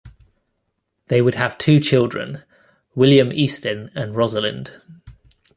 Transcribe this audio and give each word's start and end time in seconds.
They 1.09 1.21
would 1.21 1.35
have 1.35 1.59
two 1.59 1.79
children: 1.79 2.41
William 2.95 3.29
Eastin 3.29 3.91
and 3.93 4.15
Rosalind. 4.15 4.81